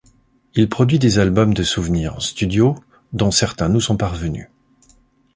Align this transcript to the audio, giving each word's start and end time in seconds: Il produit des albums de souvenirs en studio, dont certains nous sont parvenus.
Il 0.55 0.67
produit 0.67 0.97
des 0.97 1.19
albums 1.19 1.53
de 1.53 1.61
souvenirs 1.61 2.15
en 2.15 2.19
studio, 2.19 2.73
dont 3.13 3.29
certains 3.29 3.69
nous 3.69 3.79
sont 3.79 3.97
parvenus. 3.97 4.47